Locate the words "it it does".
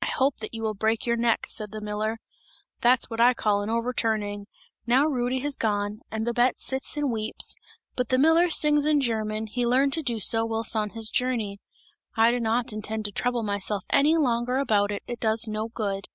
14.90-15.46